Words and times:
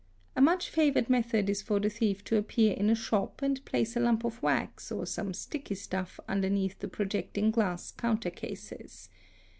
A 0.35 0.41
much 0.41 0.71
favoured 0.71 1.11
method 1.11 1.47
is 1.47 1.61
for 1.61 1.77
a 1.77 1.87
thief 1.87 2.23
to 2.23 2.35
appear 2.37 2.73
in 2.73 2.89
a 2.89 2.95
shop 2.95 3.43
and 3.43 3.63
place 3.65 3.95
a 3.95 3.99
lump 3.99 4.23
of 4.23 4.41
wax 4.41 4.91
or 4.91 5.05
some 5.05 5.31
sticky 5.31 5.75
stuff 5.75 6.19
underneath 6.27 6.79
the 6.79 6.87
projecting 6.87 7.51
glass 7.51 7.91
counter 7.91 8.31
cases. 8.31 9.09